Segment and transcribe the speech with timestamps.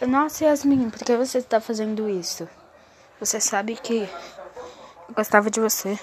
[0.00, 2.48] Nossa, Yasmin, por que você está fazendo isso?
[3.20, 4.08] Você sabe que
[5.08, 5.98] eu gostava de você.